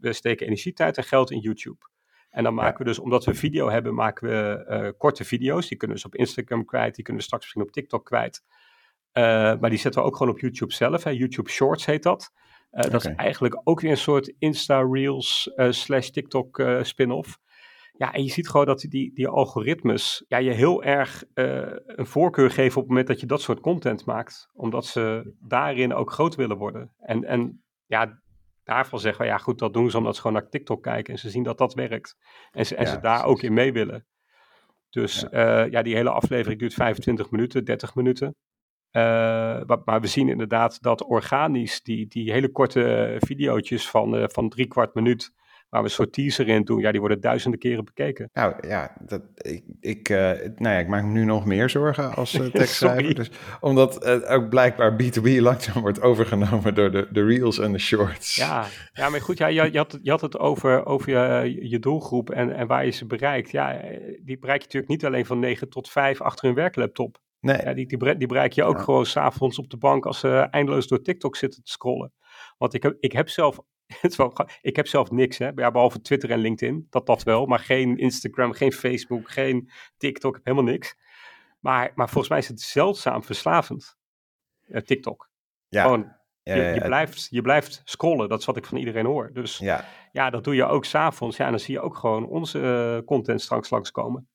[0.00, 1.90] We steken energie, tijd en geld in YouTube.
[2.30, 5.68] En dan maken we dus, omdat we video hebben, maken we uh, korte video's.
[5.68, 8.42] Die kunnen we dus op Instagram kwijt, die kunnen we straks misschien op TikTok kwijt.
[9.12, 9.22] Uh,
[9.60, 11.04] maar die zetten we ook gewoon op YouTube zelf.
[11.04, 11.10] Hè.
[11.10, 12.32] YouTube Shorts heet dat.
[12.72, 17.38] Uh, dat is eigenlijk ook weer een soort Insta-Reels uh, slash TikTok uh, spin-off.
[17.92, 22.50] Ja, en je ziet gewoon dat die, die algoritmes ja, je heel erg een voorkeur
[22.50, 24.50] geven op het moment dat je dat soort content maakt.
[24.52, 26.94] Omdat ze daarin ook groot willen worden.
[26.98, 28.22] En, en ja,
[28.64, 31.18] daarvan zeggen we, ja goed, dat doen ze omdat ze gewoon naar TikTok kijken en
[31.18, 32.16] ze zien dat dat werkt.
[32.50, 34.06] En ze, en ze daar ook in mee willen.
[34.90, 35.64] Dus ja.
[35.64, 38.36] ja, die hele aflevering duurt 25 minuten, 30 minuten.
[38.92, 44.48] Uh, maar, we zien inderdaad dat organisch die, die hele korte video's van, uh, van
[44.48, 45.32] drie kwart minuut,
[45.68, 48.30] waar we een soort teaser in doen, ja, die worden duizenden keren bekeken.
[48.32, 50.18] Nou ja, dat, ik, ik, uh,
[50.56, 53.14] nou ja, ik maak me nu nog meer zorgen als tekstschrijver.
[53.14, 58.34] dus, omdat ook blijkbaar B2B langzaam wordt overgenomen door de, de reels en de shorts.
[58.34, 61.78] Ja, ja maar goed, ja, je, je, had, je had het over, over je, je
[61.78, 63.50] doelgroep en, en waar je ze bereikt.
[63.50, 63.80] Ja,
[64.22, 67.20] die bereik je natuurlijk niet alleen van 9 tot 5 achter hun werklaptop.
[67.42, 67.62] Nee.
[67.62, 68.82] Ja, die, die, die bereik je ook ja.
[68.82, 72.12] gewoon s'avonds op de bank als ze eindeloos door TikTok zitten te scrollen.
[72.58, 73.58] Want ik heb, ik heb zelf
[74.60, 75.50] ik heb zelf niks, hè?
[75.54, 80.40] Ja, behalve Twitter en LinkedIn, dat dat wel, maar geen Instagram, geen Facebook, geen TikTok,
[80.42, 80.96] helemaal niks.
[81.60, 83.96] Maar, maar volgens mij is het zeldzaam verslavend,
[84.68, 85.30] uh, TikTok.
[85.68, 85.82] Ja.
[85.82, 89.30] Gewoon, je, je, blijft, je blijft scrollen, dat is wat ik van iedereen hoor.
[89.32, 91.36] Dus ja, ja dat doe je ook s'avonds.
[91.36, 94.28] Ja, en dan zie je ook gewoon onze uh, content straks langskomen.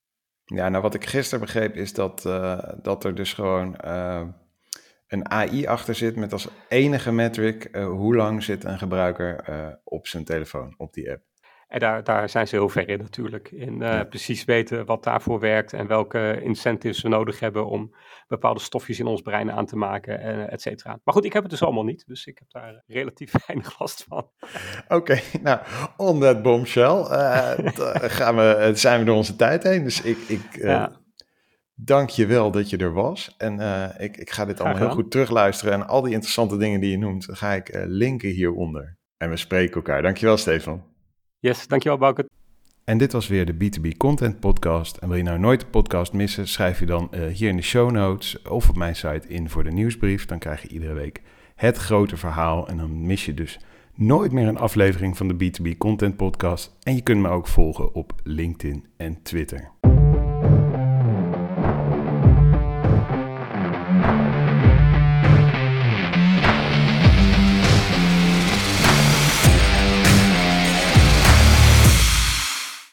[0.55, 4.27] Ja, nou wat ik gisteren begreep is dat, uh, dat er dus gewoon uh,
[5.07, 10.07] een AI achter zit met als enige metric uh, hoe lang zit een gebruiker op
[10.07, 11.26] zijn telefoon, op die app.
[11.67, 13.51] En daar, daar zijn ze heel ver in natuurlijk.
[13.51, 13.77] In
[14.09, 17.91] precies weten wat daarvoor werkt en welke incentives we nodig hebben om
[18.27, 20.99] bepaalde stofjes in ons brein aan te maken, uh, et cetera.
[21.03, 24.05] Maar goed, ik heb het dus allemaal niet, dus ik heb daar relatief weinig last
[24.07, 24.29] van.
[24.87, 25.59] Oké, nou,
[25.97, 27.03] on that bombshell
[28.17, 29.83] gaan we, zijn we door onze tijd heen.
[29.83, 30.65] Dus ik, ik
[31.75, 33.35] dank je wel dat je er was.
[33.37, 33.59] En
[33.97, 35.73] ik, ik ga dit allemaal heel goed terugluisteren.
[35.73, 38.97] En al die interessante dingen die je noemt, ga ik linken hieronder.
[39.17, 40.01] En we spreken elkaar.
[40.01, 40.83] Dankjewel, Stefan.
[41.39, 42.29] Yes, dankjewel, Bouke.
[42.83, 44.97] En dit was weer de B2B Content Podcast.
[44.97, 47.61] En wil je nou nooit de podcast missen, schrijf je dan uh, hier in de
[47.61, 50.25] show notes of op mijn site in voor de nieuwsbrief.
[50.25, 51.21] Dan krijg je iedere week
[51.55, 52.67] het grote verhaal.
[52.67, 53.59] En dan mis je dus
[53.95, 56.75] nooit meer een aflevering van de B2B Content Podcast.
[56.83, 59.71] En je kunt me ook volgen op LinkedIn en Twitter.